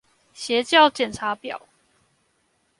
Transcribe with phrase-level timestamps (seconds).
[0.33, 1.61] 邪教檢查表